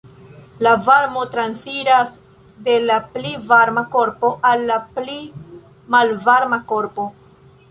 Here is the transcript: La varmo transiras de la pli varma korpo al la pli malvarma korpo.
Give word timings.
La 0.67 0.71
varmo 0.85 1.25
transiras 1.35 2.15
de 2.69 2.77
la 2.87 2.97
pli 3.17 3.35
varma 3.51 3.85
korpo 3.97 4.33
al 4.53 4.67
la 4.71 4.79
pli 4.97 5.21
malvarma 5.97 6.63
korpo. 6.75 7.11